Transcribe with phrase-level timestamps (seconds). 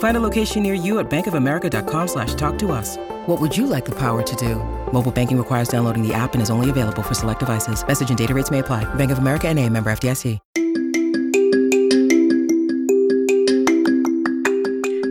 [0.00, 2.96] Find a location near you at bankofamerica.com slash talk to us.
[3.26, 4.56] What would you like the power to do?
[4.92, 7.86] Mobile banking requires downloading the app and is only available for select devices.
[7.86, 8.92] Message and data rates may apply.
[8.94, 10.38] Bank of America and a member FDIC.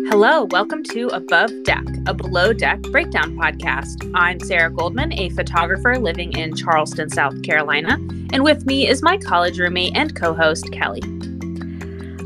[0.09, 4.11] Hello, welcome to Above Deck, a below deck breakdown podcast.
[4.15, 7.93] I'm Sarah Goldman, a photographer living in Charleston, South Carolina,
[8.33, 11.38] and with me is my college roommate and co-host Kelli.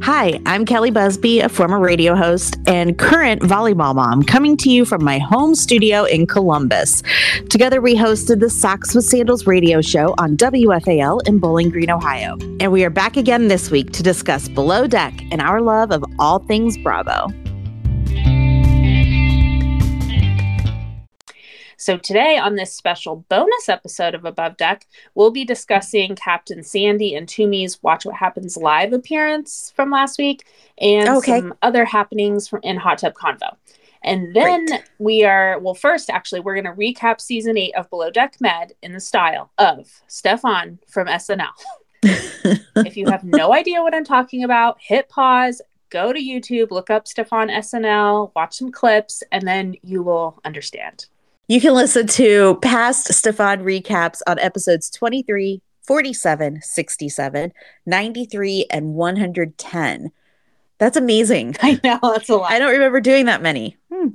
[0.03, 4.83] Hi, I'm Kelli Busby, a former radio host and current volleyball mom, coming to you
[4.83, 7.03] from my home studio in Columbus.
[7.49, 12.37] Together, we hosted the Socks with Sandals radio show on WFAL in Bowling Green, Ohio.
[12.59, 16.03] And we are back again this week to discuss Below Deck and our love of
[16.19, 17.29] all things Bravo.
[21.83, 27.13] So, today on this special bonus episode of Above Deck, we'll be discussing Captain Sandy
[27.13, 30.45] and Tumi's Watch What Happens live appearance from last week
[30.77, 31.41] and okay.
[31.41, 33.57] some other happenings from in Hot Tub Convo.
[34.01, 34.83] And then Great.
[34.97, 38.71] we are, well, first, actually, we're going to recap season eight of Below Deck Med
[38.81, 41.51] in the style of Stefon from SNL.
[42.77, 46.89] if you have no idea what I'm talking about, hit pause, go to YouTube, look
[46.89, 51.07] up Stefon SNL, watch some clips, and then you will understand.
[51.47, 57.53] You can listen to past Stefon recaps on episodes 23, 47, 67,
[57.85, 60.11] 93, and 110.
[60.77, 61.55] That's amazing.
[61.61, 62.51] I know, that's a lot.
[62.51, 63.75] I don't remember doing that many.
[63.91, 64.07] Hmm.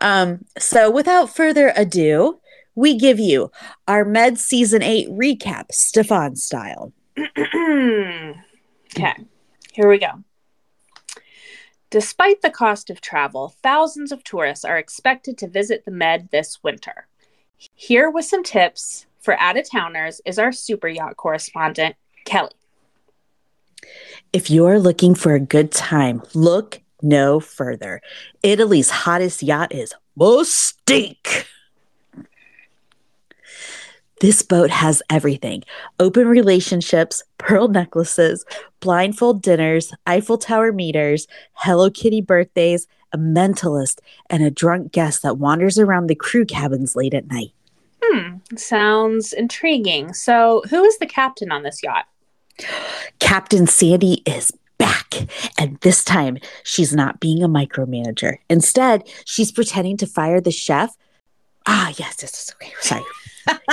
[0.00, 2.38] Um, so, without further ado,
[2.76, 3.50] we give you
[3.88, 6.92] our Med Season 8 recap, Stefon style.
[7.18, 8.34] okay,
[9.72, 10.22] here we go.
[11.90, 16.62] Despite the cost of travel, thousands of tourists are expected to visit the Med this
[16.62, 17.06] winter.
[17.74, 22.50] Here with some tips for out of towners is our super yacht correspondent, Kelli.
[24.32, 28.00] If you're looking for a good time, look no further.
[28.42, 31.46] Italy's hottest yacht is Mustique.
[34.20, 35.62] This boat has everything
[36.00, 38.46] open relationships, pearl necklaces,
[38.80, 43.98] blindfold dinners, Eiffel Tower meters, Hello Kitty birthdays, a mentalist,
[44.30, 47.52] and a drunk guest that wanders around the crew cabins late at night.
[48.02, 50.14] Hmm, sounds intriguing.
[50.14, 52.06] So, who is the captain on this yacht?
[53.18, 55.28] Captain Sandy is back.
[55.58, 58.36] And this time, she's not being a micromanager.
[58.48, 60.96] Instead, she's pretending to fire the chef.
[61.66, 62.72] Ah, yes, yes, yes okay.
[62.80, 63.02] Sorry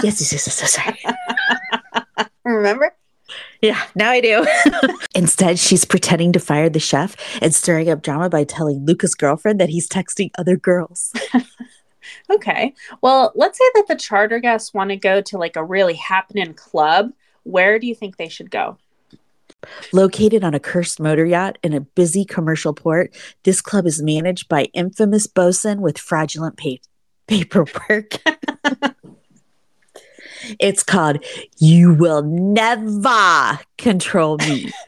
[0.03, 0.99] yes, yes, yes, yes, sorry.
[2.45, 2.93] Remember?
[3.61, 4.45] Yeah, now I do.
[5.15, 9.59] Instead, she's pretending to fire the chef and stirring up drama by telling Luka's girlfriend
[9.59, 11.13] that he's texting other girls.
[12.29, 12.73] okay.
[13.01, 16.53] Well, let's say that the charter guests want to go to like a really happening
[16.53, 17.11] club.
[17.43, 18.77] Where do you think they should go?
[19.93, 24.49] Located on a cursed motor yacht in a busy commercial port, this club is managed
[24.49, 26.83] by infamous bosun with fraudulent pa-
[27.27, 28.17] paperwork.
[30.59, 31.23] It's called
[31.57, 34.71] You Will Never Control Me.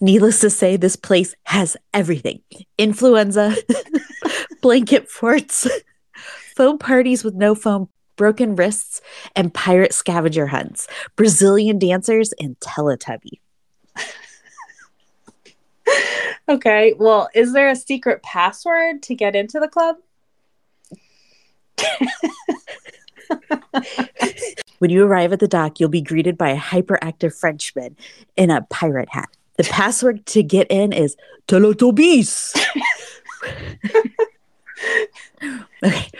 [0.00, 2.40] Needless to say, this place has everything
[2.78, 3.54] influenza,
[4.62, 5.68] blanket forts,
[6.56, 9.00] foam parties with no foam, broken wrists,
[9.36, 13.40] and pirate scavenger hunts, Brazilian dancers, and Teletubby.
[16.48, 19.96] okay, well, is there a secret password to get into the club?
[24.78, 27.96] when you arrive at the dock, you'll be greeted by a hyperactive Frenchman
[28.36, 29.30] in a pirate hat.
[29.56, 31.16] The password to get in is
[31.46, 32.54] Teletubbies.
[35.84, 36.10] okay.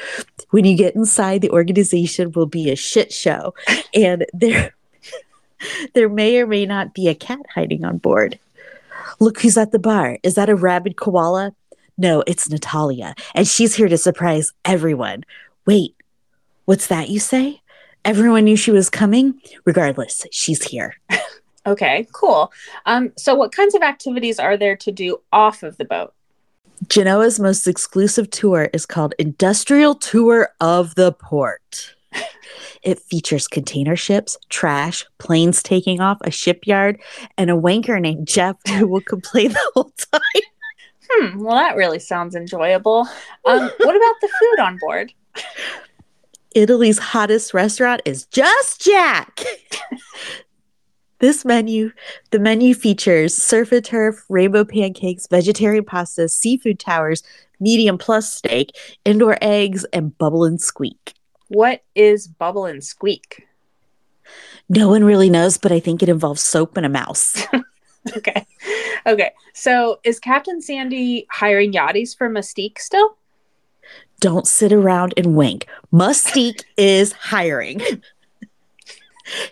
[0.50, 3.54] When you get inside, the organization will be a shit show,
[3.94, 4.74] and there,
[5.94, 8.38] there may or may not be a cat hiding on board.
[9.18, 10.18] Look who's at the bar.
[10.22, 11.54] Is that a rabid koala?
[11.98, 15.24] No, it's Natalya, and she's here to surprise everyone.
[15.66, 15.94] Wait,
[16.64, 17.60] what's that you say?
[18.04, 19.40] Everyone knew she was coming.
[19.64, 20.96] Regardless, she's here.
[21.66, 22.52] okay, cool.
[22.86, 26.14] Um, so, what kinds of activities are there to do off of the boat?
[26.88, 31.94] Genoa's most exclusive tour is called Industrial Tour of the Port.
[32.82, 37.00] It features container ships, trash, planes taking off, a shipyard,
[37.38, 40.42] and a wanker named Jeff who will complain the whole time.
[41.14, 43.06] Hmm, well, that really sounds enjoyable.
[43.44, 45.12] Um, what about the food on board?
[46.54, 49.40] Italy's hottest restaurant is Just Jack.
[51.18, 51.92] this menu,
[52.30, 57.22] the menu features surf and turf, rainbow pancakes, vegetarian pastas, seafood towers,
[57.60, 58.72] medium plus steak,
[59.04, 61.14] indoor eggs, and bubble and squeak.
[61.48, 63.46] What is bubble and squeak?
[64.68, 67.42] No one really knows, but I think it involves soap and a mouse.
[68.16, 68.46] okay.
[69.06, 69.32] Okay.
[69.54, 73.16] So is Captain Sandy hiring yachties for Mustique still?
[74.20, 75.66] Don't sit around and wink.
[75.92, 77.80] Mustique is hiring.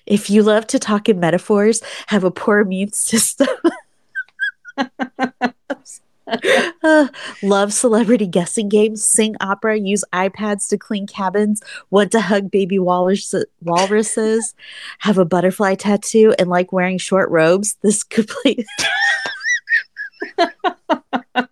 [0.07, 3.49] if you love to talk in metaphors, have a poor immune system.
[6.83, 7.09] uh,
[7.43, 12.79] love celebrity guessing games, sing opera, use iPads to clean cabins, want to hug baby
[12.79, 14.55] walrus- walruses,
[14.99, 17.77] have a butterfly tattoo, and like wearing short robes.
[17.83, 18.65] This could play.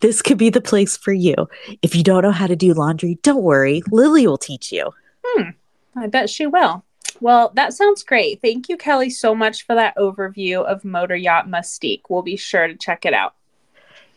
[0.00, 1.34] this could be the place for you.
[1.82, 3.82] If you don't know how to do laundry, don't worry.
[3.90, 4.90] Lily will teach you.
[5.24, 5.50] Hmm.
[5.96, 6.84] I bet she will.
[7.20, 8.40] Well, that sounds great.
[8.40, 12.02] Thank you, Kelli, so much for that overview of Motor Yacht Mustique.
[12.08, 13.34] We'll be sure to check it out.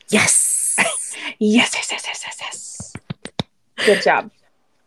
[0.09, 0.75] Yes.
[1.39, 2.94] yes, yes, yes, yes, yes, yes.
[3.85, 4.31] Good job.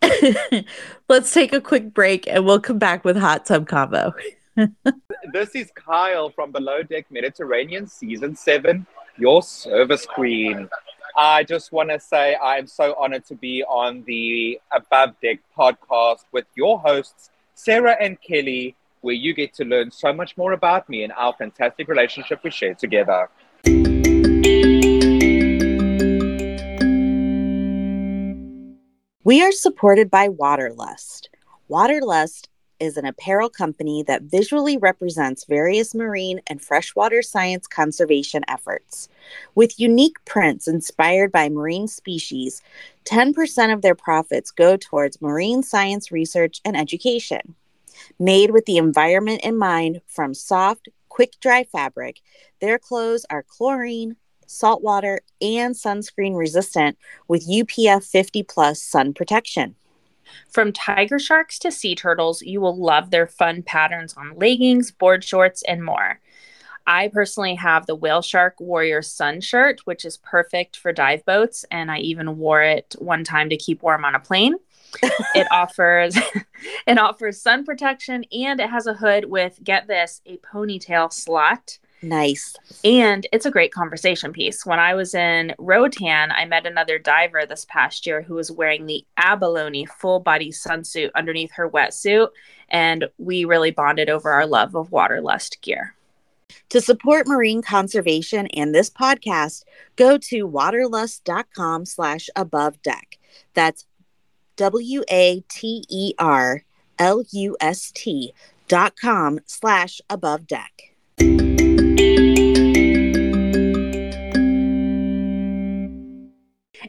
[1.08, 4.14] Let's take a quick break and we'll come back with Hot Tub Combo.
[5.32, 8.86] this is Kyle from Below Deck Mediterranean Season 7,
[9.18, 10.68] your service queen.
[11.16, 16.24] I just want to say I'm so honored to be on the Above Deck podcast
[16.32, 20.88] with your hosts, Sarah and Kelli, where you get to learn so much more about
[20.90, 23.30] me and our fantastic relationship we share together.
[29.24, 31.30] We are supported by Waterlust.
[31.68, 32.48] Waterlust
[32.81, 39.08] is an apparel company that visually represents various marine and freshwater science conservation efforts.
[39.55, 42.62] With unique prints inspired by marine species,
[43.05, 47.55] 10% of their profits go towards marine science research and education.
[48.19, 52.20] Made with the environment in mind from soft, quick dry fabric,
[52.61, 56.96] their clothes are chlorine, saltwater, and sunscreen resistant
[57.28, 59.75] with UPF 50 plus sun protection.
[60.49, 65.25] From tiger sharks to sea turtles, you will love their fun patterns on leggings, board
[65.25, 66.20] shorts, and more.
[66.87, 71.64] I personally have the Whale Shark Warrior Sun shirt, which is perfect for dive boats,
[71.70, 74.55] and I even wore it one time to keep warm on a plane.
[75.34, 76.17] it offers
[76.87, 81.78] it offers sun protection and it has a hood with get this a ponytail slot
[82.06, 82.56] Nice.
[82.84, 84.64] And it's a great conversation piece.
[84.64, 88.86] When I was in Roatan, I met another diver this past year who was wearing
[88.86, 92.28] the abalone full body sunsuit underneath her wetsuit.
[92.68, 95.94] And we really bonded over our love of waterlust gear.
[96.68, 99.64] To support marine conservation and this podcast,
[99.96, 103.18] go to waterlust.com slash above deck.
[103.54, 103.84] That's
[104.54, 106.62] W A T E R
[107.00, 108.32] L U S T
[108.68, 110.92] dot com slash above deck.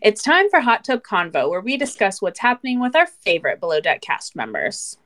[0.02, 3.80] It's time for Hot Tub Convo, where we discuss what's happening with our favorite Below
[3.80, 4.98] Deck cast members.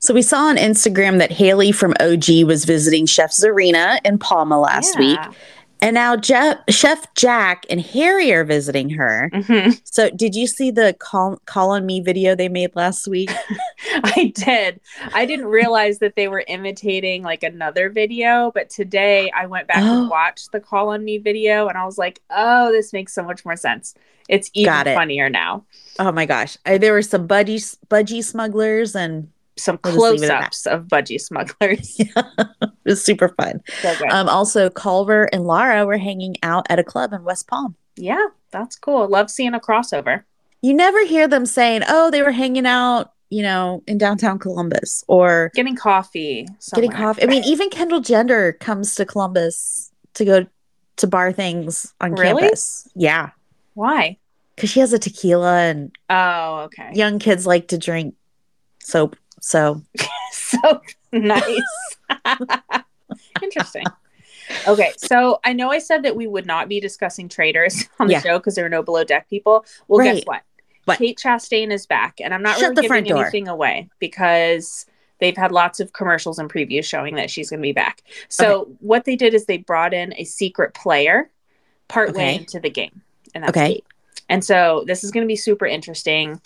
[0.00, 4.60] So we saw on Instagram that Haley from OG was visiting Chef Tzarina in Palma
[4.60, 5.00] last yeah.
[5.00, 5.36] week.
[5.84, 9.28] And now Jeff, Chef Jack and Harry are visiting her.
[9.34, 9.72] Mm-hmm.
[9.84, 13.30] So, did you see the call, call on me video they made last week?
[14.02, 14.80] I did.
[15.12, 19.82] I didn't realize that they were imitating like another video, but today I went back
[19.82, 20.00] oh.
[20.00, 23.22] and watched the call on me video and I was like, oh, this makes so
[23.22, 23.94] much more sense.
[24.26, 24.94] It's even it.
[24.94, 25.66] funnier now.
[25.98, 26.56] Oh my gosh.
[26.64, 31.98] I, there were some budgie, budgie smugglers and some we'll close-ups of budgie smugglers.
[32.16, 32.22] Yeah.
[32.38, 33.62] it was super fun.
[33.80, 37.76] So um, also, Culver and Lara were hanging out at a club in West Palm.
[37.96, 39.08] Yeah, that's cool.
[39.08, 40.24] Love seeing a crossover.
[40.60, 45.02] You never hear them saying, "Oh, they were hanging out." You know, in downtown Columbus
[45.08, 46.46] or getting coffee.
[46.58, 46.88] Somewhere.
[46.88, 47.22] Getting coffee.
[47.22, 50.46] I mean, even Kendall Jenner comes to Columbus to go
[50.96, 52.42] to bar things on really?
[52.42, 52.88] campus.
[52.94, 53.30] Yeah.
[53.74, 54.18] Why?
[54.54, 56.90] Because she has a tequila and oh, okay.
[56.94, 58.14] Young kids like to drink
[58.78, 59.16] soap.
[59.44, 59.82] So,
[60.32, 60.80] so
[61.12, 61.60] nice.
[63.42, 63.84] Interesting.
[64.66, 68.14] Okay, so I know I said that we would not be discussing traitors on the
[68.14, 68.20] yeah.
[68.22, 69.66] show because there are no below deck people.
[69.86, 70.16] Well, right.
[70.16, 70.42] guess what?
[70.86, 70.98] what?
[70.98, 74.86] Kate Chastain is back, and I'm not Shut really giving anything away because
[75.20, 78.02] they've had lots of commercials and previews showing that she's going to be back.
[78.30, 78.72] So okay.
[78.80, 81.30] what they did is they brought in a secret player
[81.88, 82.36] partway okay.
[82.36, 83.02] into the game,
[83.34, 83.74] and that's okay.
[83.74, 83.84] Kate.
[84.30, 86.40] And so this is going to be super interesting.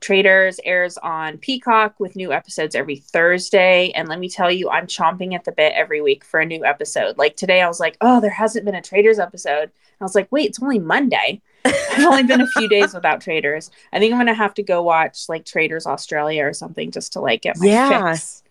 [0.00, 3.90] Traitors airs on Peacock with new episodes every Thursday.
[3.90, 6.64] And let me tell you, I'm chomping at the bit every week for a new
[6.64, 7.18] episode.
[7.18, 9.64] Like today, I was like, oh, there hasn't been a Traitors episode.
[9.64, 11.42] And I was like, wait, it's only Monday.
[11.64, 13.70] I've only been a few days without Traitors.
[13.92, 17.12] I think I'm going to have to go watch like Traitors Australia or something just
[17.12, 18.12] to like get my yeah.
[18.12, 18.42] fix.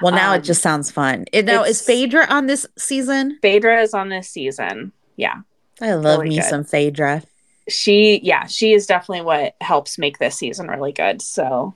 [0.00, 1.26] Well, now um, it just sounds fun.
[1.32, 3.38] It, now, is Phaedra on this season?
[3.42, 4.92] Phaedra is on this season.
[5.16, 5.42] Yeah.
[5.80, 6.48] I love really me good.
[6.48, 7.22] some Phaedra
[7.68, 11.74] she yeah she is definitely what helps make this season really good so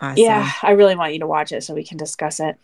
[0.00, 0.16] awesome.
[0.16, 2.56] yeah i really want you to watch it so we can discuss it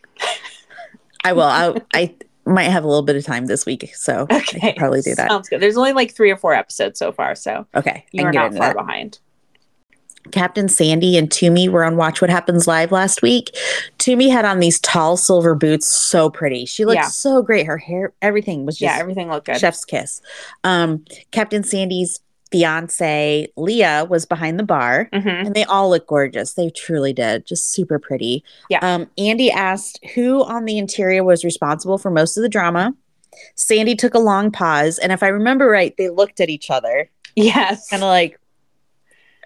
[1.24, 2.14] i will I, I
[2.46, 5.48] might have a little bit of time this week so okay probably do that sounds
[5.48, 8.68] good there's only like three or four episodes so far so okay you're not far
[8.68, 8.76] that.
[8.76, 9.18] behind
[10.30, 13.50] Captain Sandy and Tumi were on Watch What Happens Live last week.
[13.98, 16.64] Tumi had on these tall silver boots, so pretty.
[16.64, 17.08] She looked yeah.
[17.08, 17.66] so great.
[17.66, 19.58] Her hair, everything was just yeah, everything looked good.
[19.58, 20.22] Chef's kiss.
[20.64, 22.20] Um, Captain Sandy's
[22.54, 25.28] fiance Leah was behind the bar, mm-hmm.
[25.28, 26.52] and they all look gorgeous.
[26.52, 28.44] They truly did, just super pretty.
[28.70, 28.78] Yeah.
[28.80, 32.94] Um, Andy asked who on the interior was responsible for most of the drama.
[33.56, 37.10] Sandy took a long pause, and if I remember right, they looked at each other.
[37.34, 38.38] Yes, kind of like.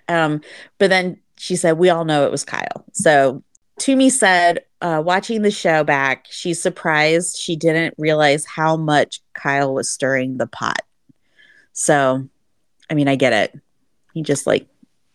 [0.08, 0.42] Um,
[0.76, 3.42] but then she said, "We all know it was Kyle." So
[3.80, 9.72] Tumi said, uh, watching the show back, she's surprised she didn't realize how much Kyle
[9.72, 10.82] was stirring the pot.
[11.72, 12.28] So
[12.90, 13.60] I mean, I get it.
[14.14, 14.66] He just like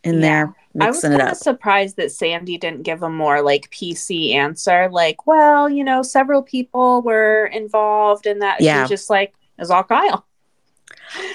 [0.04, 0.22] in yeah.
[0.22, 1.16] there mixing it.
[1.16, 5.26] I was kind of surprised that Sandy didn't give a more like PC answer, like,
[5.28, 8.62] well, you know, several people were involved in that.
[8.62, 8.86] Yeah.
[8.86, 10.26] She just like, is all Kyle.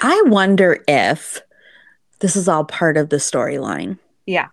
[0.03, 1.41] I wonder if
[2.21, 3.99] this is all part of the storyline.
[4.27, 4.49] Yeah.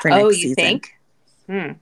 [0.00, 0.54] For next oh, you season.
[0.54, 0.94] think?
[1.46, 1.72] Hmm.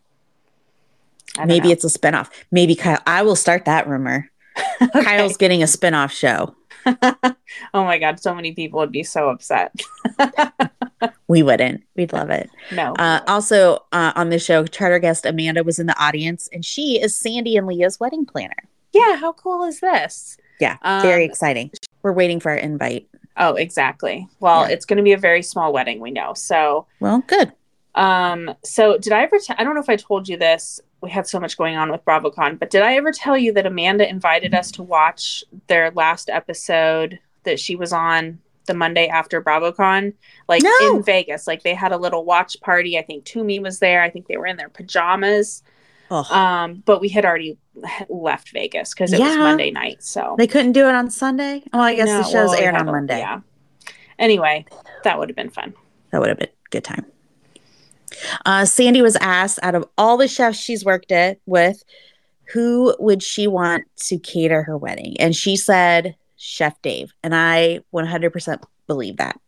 [1.44, 1.72] Maybe know.
[1.72, 2.30] it's a spinoff.
[2.50, 3.00] Maybe Kyle.
[3.06, 4.30] I will start that rumor.
[4.82, 5.02] okay.
[5.02, 6.54] Kyle's getting a spinoff show.
[7.74, 9.74] oh my god, so many people would be so upset.
[11.28, 11.82] we wouldn't.
[11.96, 12.50] We'd love it.
[12.72, 12.94] No.
[12.94, 17.00] Uh, also uh, on the show, charter guest Amanda was in the audience, and she
[17.00, 18.68] is Sandy and Leah's wedding planner.
[18.92, 20.36] Yeah, how cool is this?
[20.60, 21.70] Yeah, very um, exciting.
[22.02, 23.08] We're waiting for our invite.
[23.36, 24.28] Oh, exactly.
[24.38, 24.74] Well, yeah.
[24.74, 26.34] it's going to be a very small wedding, we know.
[26.34, 27.52] So, well, good.
[27.94, 29.38] Um, so did I ever?
[29.38, 31.92] T- I don't know if I told you this we had so much going on
[31.92, 32.58] with BravoCon.
[32.58, 37.18] But did I ever tell you that Amanda invited us to watch their last episode
[37.44, 40.14] that she was on the Monday after BravoCon,
[40.48, 40.96] like no.
[40.96, 41.46] in Vegas?
[41.46, 42.98] Like they had a little watch party.
[42.98, 44.02] I think Tumi was there.
[44.02, 45.62] I think they were in their pajamas.
[46.10, 47.58] Um, but we had already
[48.08, 49.28] left Vegas because it yeah.
[49.28, 50.02] was Monday night.
[50.02, 51.62] So they couldn't do it on Sunday.
[51.72, 53.18] Well, I guess no, the show's well, aired on Monday.
[53.18, 53.40] Yeah.
[54.18, 54.64] Anyway,
[55.02, 55.74] that would have been fun.
[56.10, 57.06] That would have been good time.
[58.44, 61.82] Uh, Sandy was asked out of all the chefs she's worked it with,
[62.52, 65.16] who would she want to cater her wedding?
[65.18, 67.12] And she said Chef Dave.
[67.22, 69.40] And I 100% believe that.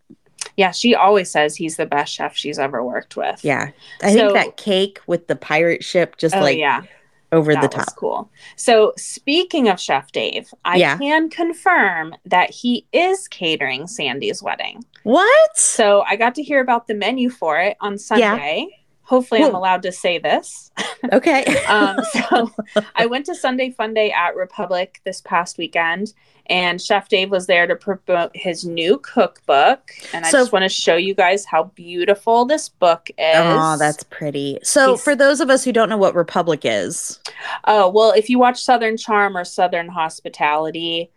[0.57, 3.45] Yeah, she always says he's the best chef she's ever worked with.
[3.45, 3.71] Yeah.
[4.03, 6.83] I so, think that cake with the pirate ship just oh, like yeah.
[7.31, 7.95] over that the top.
[7.97, 8.31] cool.
[8.57, 10.97] So speaking of Chef Dave, I yeah.
[10.97, 14.83] can confirm that he is catering Sandy's wedding.
[15.03, 15.59] What?
[15.59, 18.67] So I got to hear about the menu for it on Sunday.
[18.71, 18.77] Yeah.
[19.07, 20.71] Hopefully, I'm allowed to say this.
[21.13, 21.45] Okay.
[21.67, 22.51] um, so
[22.97, 26.15] I went to Sunday Fun Day at Republic this past weekend,
[26.47, 29.93] and Chef Dave was there to promote his new cookbook.
[30.13, 33.37] And I so, just want to show you guys how beautiful this book is.
[33.37, 34.59] Oh, that's pretty.
[34.63, 37.21] So, He's, for those of us who don't know what Republic is,
[37.65, 41.11] oh well, if you watch Southern Charm or Southern Hospitality,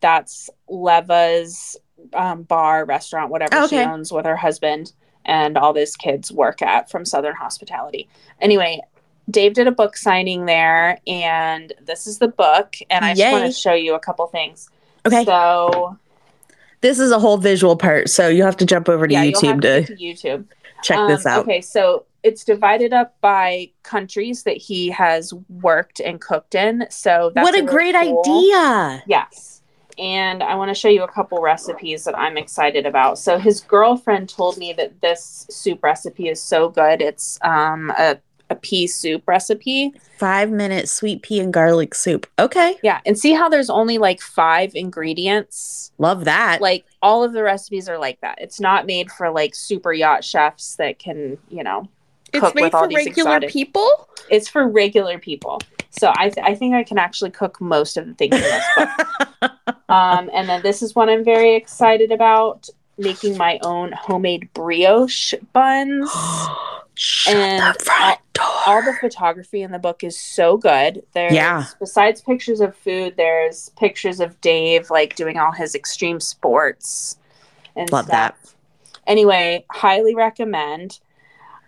[0.00, 1.76] that's Leva's
[2.14, 3.68] um, bar, restaurant, whatever okay.
[3.68, 4.92] she owns with her husband
[5.26, 8.08] and all those kids work at from Southern Hospitality.
[8.40, 8.80] Anyway,
[9.28, 12.76] Dave did a book signing there, and this is the book.
[12.88, 13.16] And I Yay.
[13.16, 14.70] just want to show you a couple things.
[15.04, 15.24] Okay.
[15.24, 15.98] So
[16.80, 19.62] this is a whole visual part, so you have to jump over to yeah, YouTube
[19.62, 20.44] to, to, YouTube.
[20.82, 21.40] Check um, this out.
[21.40, 26.86] Okay, so it's divided up by countries that he has worked and cooked in.
[26.90, 29.02] So that's what a, a great cool, idea!
[29.06, 29.55] Yes
[29.98, 33.18] and I want to show you a couple recipes that I'm excited about.
[33.18, 37.00] So his girlfriend told me that this soup recipe is so good.
[37.00, 38.18] It's um, a
[38.50, 39.92] a pea soup recipe.
[40.18, 42.26] Five minute sweet pea and garlic soup.
[42.38, 42.76] Okay.
[42.82, 43.00] Yeah.
[43.04, 45.92] And see how there's only like five ingredients?
[45.98, 46.60] Love that.
[46.60, 48.38] Like all of the recipes are like that.
[48.40, 51.88] It's not made for like super yacht chefs that can, you know,
[52.32, 54.08] cook with all these regular exotic people.
[54.30, 55.60] It's for regular people.
[55.90, 58.64] So I, th- I think I can actually cook most of the things in this
[58.76, 59.50] book.
[59.88, 65.34] um, and then this is one I'm very excited about making my own homemade brioche
[65.52, 66.10] buns.
[67.28, 68.16] and all,
[68.66, 71.02] all, the photography in the book is so good.
[71.12, 71.66] There's yeah.
[71.78, 77.18] besides pictures of food, there's pictures of Dave like doing all his extreme sports
[77.76, 78.42] and love stuff.
[78.42, 78.54] that.
[79.06, 81.00] Anyway, highly recommend.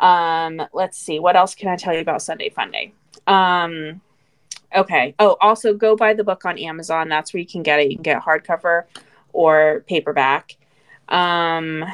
[0.01, 2.93] Um, let's see, what else can I tell you about Sunday Funday?
[3.27, 4.01] Um,
[4.75, 5.15] okay.
[5.19, 7.09] Oh, also go buy the book on Amazon.
[7.09, 7.91] That's where you can get it.
[7.91, 8.85] You can get hardcover
[9.33, 10.57] or paperback.
[11.09, 11.85] Um,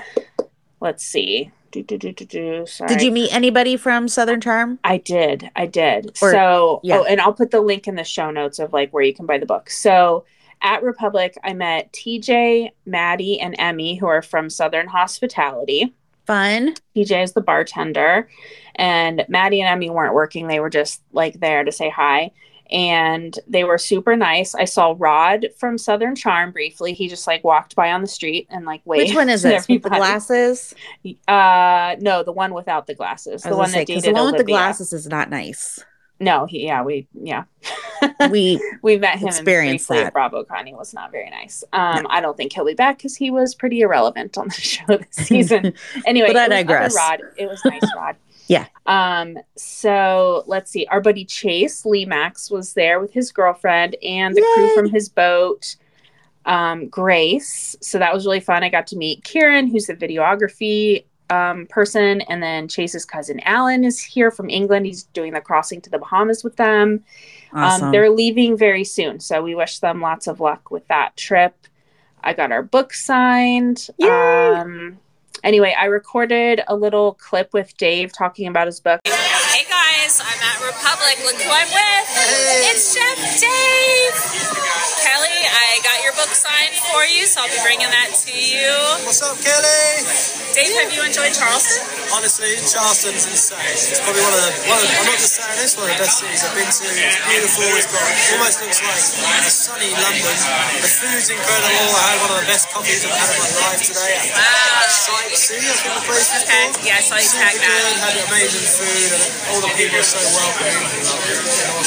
[0.81, 1.51] let's see.
[1.71, 2.67] Do, do, do, do, do.
[2.67, 2.89] Sorry.
[2.89, 4.79] Did you meet anybody from Southern Charm?
[4.85, 5.51] I did.
[5.57, 6.17] I did.
[6.23, 6.99] Or, so, yeah.
[6.99, 9.27] oh, and I'll put the link in the show notes of like where you can
[9.27, 9.71] buy the book.
[9.71, 10.25] So,
[10.63, 15.93] at Republic, I met TJ, Maddie, and Emmy, who are from Southern Hospitality.
[16.27, 16.75] Fun.
[16.97, 18.29] TJ is the bartender,
[18.77, 20.47] and Maddie and Emmy weren't working.
[20.47, 22.31] They were just like there to say hi
[22.71, 24.55] and they were super nice.
[24.55, 26.93] I saw Rod from Southern Charm briefly.
[26.93, 29.09] He just like walked by on the street and like waved.
[29.09, 29.69] Which one is this?
[29.69, 30.75] With the glasses?
[31.29, 33.43] Uh, no, the one without the glasses.
[33.43, 34.39] The one say, that dated the one Olivia.
[34.39, 35.85] with the glasses is not nice.
[36.21, 37.45] No, he, yeah, we, yeah,
[38.31, 40.07] we we met him experienced that.
[40.07, 40.65] at BravoCon.
[40.67, 41.65] He was not very nice.
[41.73, 42.09] Um, no.
[42.09, 45.07] I don't think he'll be back because he was pretty irrelevant on the show this
[45.11, 45.75] season.
[46.07, 46.95] anyway, but I digress.
[46.95, 48.17] Rod, it was nice, Rod.
[48.47, 48.67] Yeah.
[48.87, 50.87] Um, so let's see.
[50.91, 54.55] Our buddy Chase Lemacks was there with his girlfriend and the Yay!
[54.55, 55.77] crew from his boat,
[56.45, 57.77] um, Grace.
[57.81, 58.63] So that was really fun.
[58.63, 63.85] I got to meet Kieran, who's the videography um, person, and then Chase's cousin Alan
[63.85, 64.87] is here from England.
[64.87, 67.03] He's doing the crossing to the Bahamas with them.
[67.53, 67.85] Um, awesome.
[67.87, 71.55] Um, they're leaving very soon, so we wish them lots of luck with that trip.
[72.23, 73.89] I got our book signed.
[73.99, 74.09] Yay!
[74.09, 74.99] Um,
[75.45, 79.01] Anyway, I recorded a little clip with Dave talking about his book.
[79.05, 81.19] Hey guys, I'm at Republic.
[81.23, 82.73] Look who I'm with.
[82.73, 84.84] It's Chef Dave.
[85.47, 88.73] I got your book signed for you, so I'll be bringing that to you.
[89.05, 90.05] What's up, Kelli?
[90.55, 91.83] Dave, have you enjoyed Charleston?
[92.15, 93.59] Honestly, Charleston's insane.
[93.75, 96.01] It's probably one of the, one of, I'm not just saying this, one of the
[96.07, 96.85] best cities I've been to.
[96.87, 97.67] It's beautiful.
[97.75, 98.07] It's got,
[98.39, 99.03] almost looks like
[99.51, 100.37] sunny London.
[100.79, 101.91] The food's incredible.
[101.91, 104.31] I had one of the best coffees I've had in my life today.
[104.31, 104.87] Wow.
[105.35, 106.71] See, I think the place is okay.
[106.87, 107.83] Yeah, I saw you tag that.
[107.99, 110.79] Had amazing food, and all the people are so welcoming.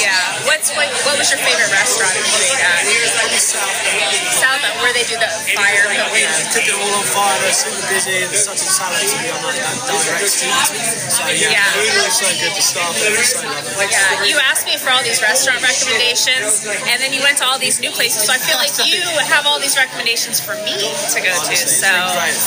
[0.04, 0.27] Yeah.
[0.48, 0.88] What's what?
[1.04, 2.88] What was your favorite restaurant you ate at?
[3.38, 3.68] South.
[4.40, 5.92] South, where they do the fire.
[6.16, 6.24] We
[6.56, 7.36] took it all on fire.
[7.44, 8.24] They're super busy.
[8.24, 11.76] It's such a talent to be on like that direct So yeah, yeah.
[11.76, 12.54] food was so good.
[12.56, 13.92] The staff there was so lovely.
[13.92, 14.24] Yeah.
[14.24, 17.84] You asked me for all these restaurant recommendations, and then you went to all these
[17.84, 18.24] new places.
[18.24, 21.56] So I feel like you have all these recommendations for me to go to.
[21.60, 21.92] So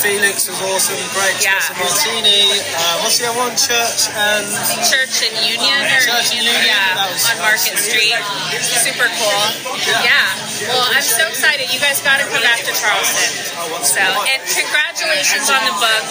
[0.01, 1.61] Felix was awesome great yeah.
[1.77, 2.49] martini.
[2.73, 3.53] Uh, what's the other one?
[3.61, 4.47] Church and
[4.89, 6.73] Church and Union or Church Union, Union?
[6.73, 7.89] yeah, on Market Street.
[7.90, 9.42] Super cool.
[9.83, 10.07] Yeah.
[10.07, 10.70] yeah.
[10.70, 11.72] Well, I'm so excited.
[11.72, 13.50] You guys got to come back to Charleston.
[13.83, 16.05] So, and congratulations on the book.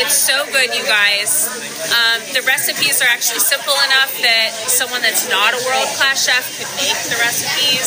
[0.00, 1.48] It's so good, you guys.
[1.90, 6.44] Um, the recipes are actually simple enough that someone that's not a world class chef
[6.58, 7.86] could make the recipes.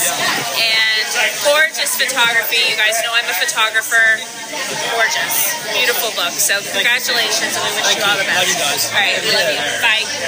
[0.58, 0.88] And
[1.44, 2.62] gorgeous photography.
[2.70, 4.22] You guys know I'm a photographer.
[4.96, 6.34] Gorgeous, beautiful book.
[6.34, 8.94] So congratulations, and we wish you all the best.
[8.94, 9.62] All right, we love you.
[9.82, 10.28] Bye.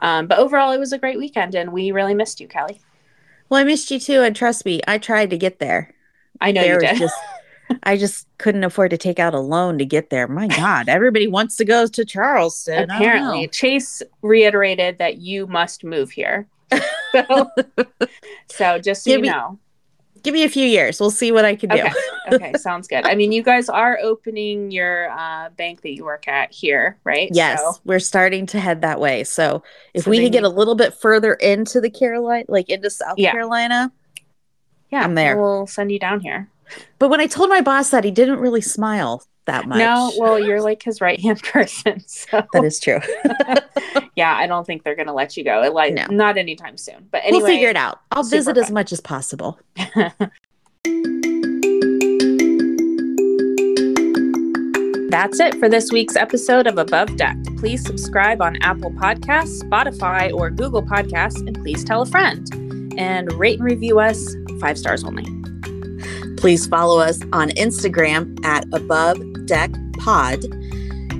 [0.00, 2.78] Um, but overall, it was a great weekend, and we really missed you, Kelli.
[3.48, 5.94] Well, I missed you too, and trust me, I tried to get there.
[6.40, 6.98] I know there you did.
[6.98, 7.16] Just,
[7.82, 10.28] I just couldn't afford to take out a loan to get there.
[10.28, 12.90] My God, everybody wants to go to Charleston.
[12.90, 16.46] Apparently, Chase reiterated that you must move here.
[17.12, 17.50] so,
[18.48, 19.58] so just so you know,
[20.26, 20.98] give me a few years.
[20.98, 21.76] We'll see what I can do.
[21.76, 21.92] Okay,
[22.32, 23.06] okay sounds good.
[23.06, 27.30] I mean, you guys are opening your uh, bank that you work at here, right?
[27.32, 27.80] Yes, so.
[27.84, 29.22] we're starting to head that way.
[29.22, 29.62] So
[29.94, 33.18] if so we can get a little bit further into the Carolina, like into South
[33.18, 33.30] yeah.
[33.30, 33.92] Carolina,
[34.90, 35.40] yeah, I'm there.
[35.40, 36.50] We'll send you down here.
[36.98, 39.78] But when I told my boss that, he didn't really smile that much.
[39.78, 42.02] No, well, you're like his right hand person.
[42.06, 43.00] So that is true.
[44.16, 45.70] yeah, I don't think they're gonna let you go.
[45.72, 46.06] Like no.
[46.10, 47.08] not anytime soon.
[47.10, 48.00] But anyway, we'll figure it out.
[48.12, 48.64] I'll visit fun.
[48.64, 49.58] as much as possible.
[55.08, 57.36] That's it for this week's episode of Above Deck.
[57.56, 62.52] Please subscribe on Apple Podcasts, Spotify, or Google Podcasts, and please tell a friend.
[62.98, 65.24] And rate and review us five stars only.
[66.36, 70.44] Please follow us on Instagram at Above Deck Pod.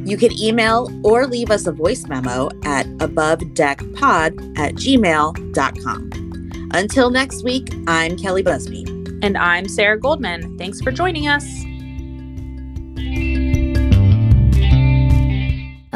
[0.06, 6.10] You can email or leave us a voice memo at abovedeckpod at gmail.com.
[6.74, 8.84] Until next week, I'm Kelli Busby.
[9.22, 10.58] And I'm Sarah Goldman.
[10.58, 11.44] Thanks for joining us.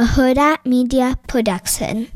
[0.01, 2.09] a Hurrdat Media Production.